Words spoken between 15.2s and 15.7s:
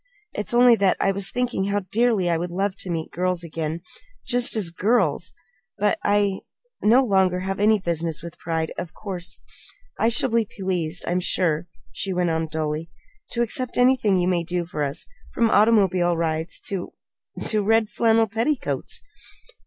from